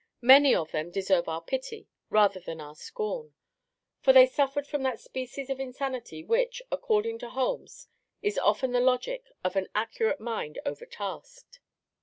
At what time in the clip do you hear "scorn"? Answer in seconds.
2.73-3.35